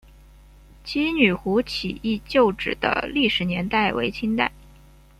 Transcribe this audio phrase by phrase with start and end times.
[0.83, 4.51] 七女湖起义旧址的历史年代为清代。